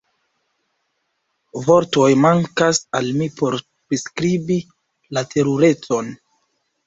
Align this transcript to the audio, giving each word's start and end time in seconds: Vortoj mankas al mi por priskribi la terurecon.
Vortoj 1.65 2.07
mankas 2.21 2.79
al 2.99 3.11
mi 3.19 3.27
por 3.41 3.57
priskribi 3.91 4.59
la 5.19 5.23
terurecon. 5.35 6.11